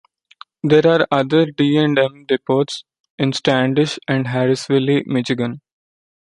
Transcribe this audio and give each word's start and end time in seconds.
There 0.63 0.87
are 0.87 1.07
other 1.11 1.45
D 1.45 1.77
and 1.77 1.99
M 1.99 2.25
depots 2.25 2.85
in 3.19 3.33
Standish 3.33 3.99
and 4.07 4.25
Harrisville, 4.25 5.05
Michigan. 5.05 5.61